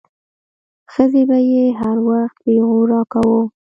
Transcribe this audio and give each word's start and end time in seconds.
ښځې 0.93 1.23
به 1.29 1.37
يې 1.51 1.63
هر 1.79 1.97
وخت 2.09 2.35
پيغور 2.43 2.85
راکاوه. 2.93 3.41